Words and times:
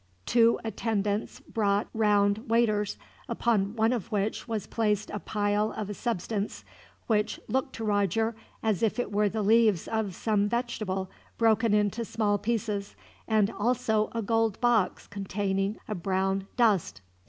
Two 0.25 0.59
attendants 0.63 1.41
brought 1.41 1.87
round 1.93 2.49
waiters, 2.49 2.97
upon 3.29 3.75
one 3.75 3.93
of 3.93 4.11
which 4.11 4.47
was 4.47 4.65
placed 4.65 5.11
a 5.11 5.19
pile 5.19 5.73
of 5.73 5.91
a 5.91 5.93
substance 5.93 6.65
which 7.05 7.39
looked 7.47 7.73
to 7.75 7.83
Roger 7.83 8.35
as 8.63 8.81
if 8.81 8.97
it 8.97 9.11
were 9.11 9.29
the 9.29 9.43
leaves 9.43 9.87
of 9.87 10.15
some 10.15 10.49
vegetable, 10.49 11.11
broken 11.37 11.75
into 11.75 12.03
small 12.03 12.39
pieces, 12.39 12.95
and 13.27 13.51
also 13.51 14.09
a 14.15 14.23
gold 14.23 14.59
box 14.59 15.05
containing 15.05 15.77
a 15.87 15.93
brown 15.93 16.47
dust. 16.57 17.01